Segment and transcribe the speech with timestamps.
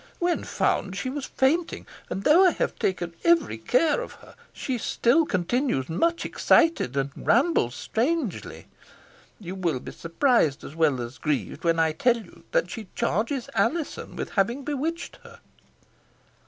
[0.17, 4.79] When found, she was fainting, and though I have taken every care of her, she
[4.79, 8.65] still continues much excited, and rambles strangely.
[9.39, 13.47] You will be surprised as well as grieved when I tell you, that she charges
[13.53, 15.39] Alizon with having bewitched her."